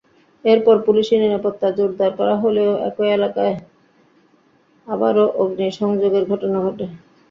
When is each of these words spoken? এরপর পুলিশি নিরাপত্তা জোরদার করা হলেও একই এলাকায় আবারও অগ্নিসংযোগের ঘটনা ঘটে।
এরপর 0.45 0.75
পুলিশি 0.85 1.15
নিরাপত্তা 1.17 1.67
জোরদার 1.77 2.11
করা 2.19 2.35
হলেও 2.43 2.71
একই 2.89 3.09
এলাকায় 3.17 3.55
আবারও 4.87 5.25
অগ্নিসংযোগের 5.41 6.23
ঘটনা 6.31 6.57
ঘটে। 6.65 6.85